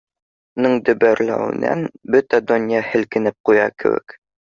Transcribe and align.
Уның 0.59 0.77
дөбөрләүенән 0.85 1.83
бөтә 2.15 2.39
донъя 2.53 2.81
һелкенеп 2.87 3.37
ҡуя 3.51 3.69
кеүек. 3.85 4.17